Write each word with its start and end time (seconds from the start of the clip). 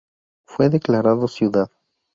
Fue 0.47 0.69
declarado 0.69 1.27
ciudad. 1.27 1.69